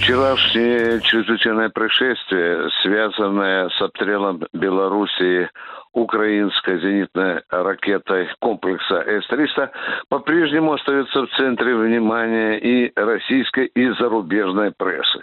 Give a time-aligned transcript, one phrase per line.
[0.00, 5.50] Вчерашнее чрезвычайное происшествие, связанное с обстрелом Белоруссии
[5.92, 9.70] украинской зенитной ракетой комплекса С-300
[10.08, 15.22] по-прежнему остается в центре внимания и российской, и зарубежной прессы.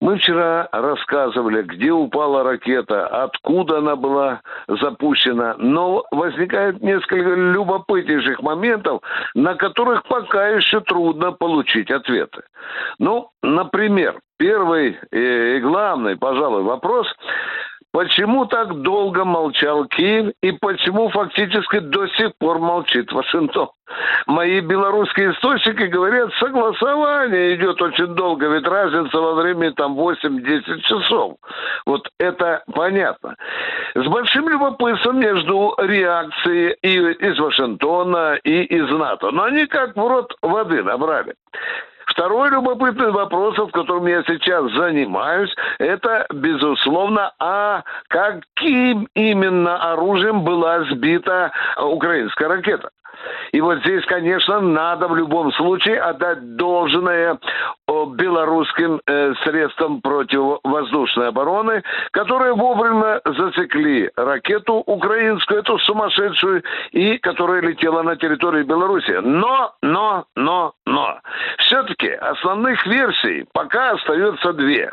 [0.00, 9.00] Мы вчера рассказывали, где упала ракета, откуда она была запущена, но возникает несколько любопытнейших моментов,
[9.34, 12.42] на которых пока еще трудно получить ответы.
[12.98, 17.06] Ну, например, первый и главный, пожалуй, вопрос–
[17.92, 23.68] Почему так долго молчал Киев и почему фактически до сих пор молчит Вашингтон?
[24.26, 31.36] Мои белорусские источники говорят, согласование идет очень долго, ведь разница во времени там 8-10 часов.
[31.84, 33.36] Вот это понятно.
[33.94, 39.30] С большим любопытством между реакцией и из Вашингтона, и из НАТО.
[39.30, 41.34] Но они как в рот воды набрали.
[42.06, 50.84] Второй любопытный вопрос, в котором я сейчас занимаюсь, это, безусловно, а каким именно оружием была
[50.84, 52.90] сбита украинская ракета.
[53.52, 57.38] И вот здесь, конечно, надо в любом случае отдать должное
[58.06, 66.62] белорусским э, средствам противовоздушной обороны, которые вовремя засекли ракету украинскую, эту сумасшедшую,
[66.92, 69.20] и которая летела на территории Беларуси.
[69.22, 71.18] Но, но, но, но.
[71.58, 74.92] Все-таки основных версий пока остается две.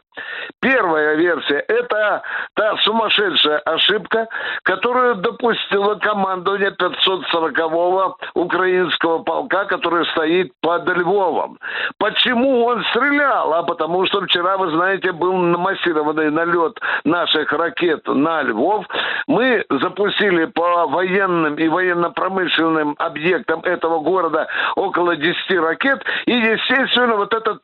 [0.62, 2.22] Первая версия– это
[2.56, 4.28] та сумасшедшая ошибка,
[4.64, 11.58] которую допустила командование 540-го украинского полка, который стоит под Львовом.
[11.98, 13.54] Почему он стрелял?
[13.54, 18.86] А потому что вчера, вы знаете, был массированный налет наших ракет на Львов.
[19.28, 26.04] Мы запустили по военным и военно-промышленным объектам этого города около 10 ракет.
[26.26, 27.62] И, естественно, вот этот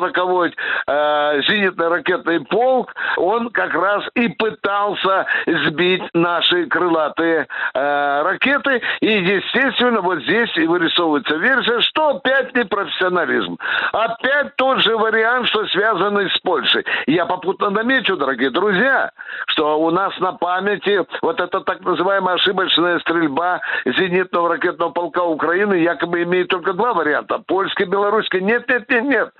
[0.00, 0.54] 540-й
[0.86, 8.82] э, зенитный ракетный полк, он как раз и пытался сбить наши крылатые э, ракеты.
[9.00, 13.58] И, естественно, вот здесь и вырисовывается версия, что опять непрофессионализм.
[13.92, 16.84] Опять тот же вариант, что связанный с Польшей.
[17.06, 19.10] Я попутно намечу, дорогие друзья,
[19.48, 25.74] что у нас на памяти вот эта так называемая ошибочная стрельба зенитного ракетного полка Украины
[25.74, 27.38] якобы имеет только два варианта.
[27.46, 28.40] Польский, белорусский.
[28.40, 29.30] Нет, нет, нет, нет.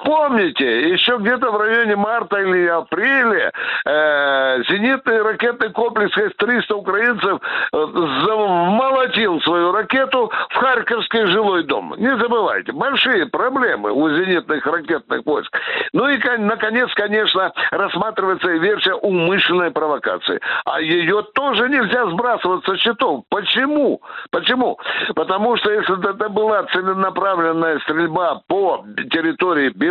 [0.00, 3.52] Вспомните, еще где-то в районе марта или апреля
[3.84, 7.40] э, зенитный ракетный комплекс С-300 украинцев
[7.72, 7.86] э,
[8.24, 11.94] замолотил свою ракету в Харьковский жилой дом.
[11.98, 15.54] Не забывайте, большие проблемы у зенитных ракетных войск.
[15.92, 20.40] Ну и, наконец, конечно, рассматривается версия умышленной провокации.
[20.64, 23.24] А ее тоже нельзя сбрасывать со счетов.
[23.28, 24.00] Почему?
[24.30, 24.78] Почему?
[25.14, 29.89] Потому что если это была целенаправленная стрельба по территории Беларуси,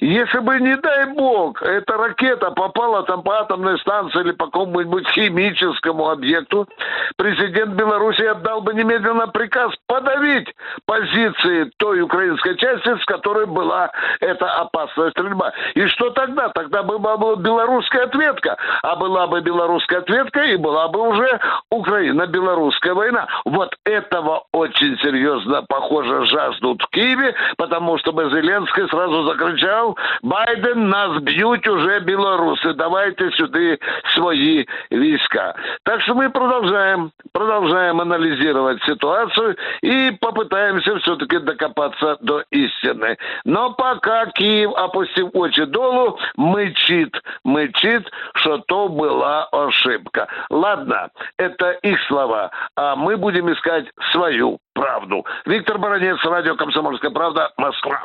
[0.00, 5.08] если бы, не дай бог, эта ракета попала там по атомной станции или по какому-нибудь
[5.08, 6.68] химическому объекту,
[7.16, 10.54] президент Беларуси отдал бы немедленно приказ подавить
[10.86, 13.90] позиции той украинской части, с которой была
[14.20, 15.52] эта опасная стрельба.
[15.74, 16.48] И что тогда?
[16.50, 18.56] Тогда бы была белорусская ответка.
[18.82, 21.40] А была бы белорусская ответка, и была бы уже
[21.70, 23.26] Украина-белорусская война.
[23.44, 28.28] Вот этого очень серьезно, похоже, жаждут в Киеве, потому что бы
[28.74, 33.76] Зеленский сразу закричал, Байден, нас бьют уже белорусы, давайте сюда
[34.14, 35.54] свои войска.
[35.84, 43.16] Так что мы продолжаем, продолжаем анализировать ситуацию и попытаемся все-таки докопаться до истины.
[43.44, 50.28] Но пока Киев, опустив очи долу, мычит, мычит, что то была ошибка.
[50.50, 55.24] Ладно, это их слова, а мы будем искать свою правду.
[55.46, 58.04] Виктор Баранец, радио «Комсомольская правда», Москва.